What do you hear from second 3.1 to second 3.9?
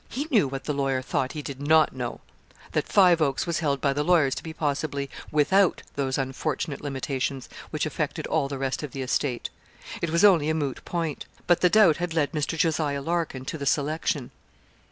Oaks was held